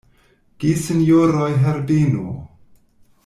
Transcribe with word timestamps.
Gesinjoroj 0.63 1.51
Herbeno! 1.65 2.25